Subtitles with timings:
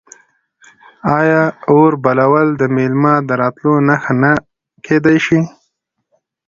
[1.17, 4.31] آیا اور بلول د میلمه د راتلو نښه نه
[4.85, 5.39] کیدی شي؟